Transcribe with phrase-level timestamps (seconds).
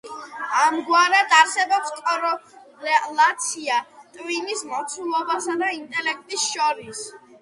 [0.59, 3.77] ამგვარად, არსებობს კორელაცია
[4.17, 7.05] ტვინის მოცულობასა და ინტელექტს შორის.